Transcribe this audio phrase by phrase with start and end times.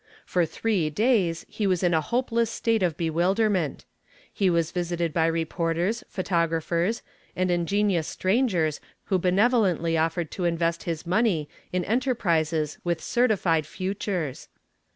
[0.25, 3.85] For three days he was in a hopeless state of bewilderment.
[4.33, 7.03] He was visited by reporters, photographers,
[7.35, 8.79] and ingenious strangers
[9.13, 14.49] who benevolently offered to invest his money in enterprises with certified futures.